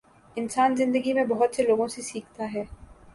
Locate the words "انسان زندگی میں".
0.37-1.23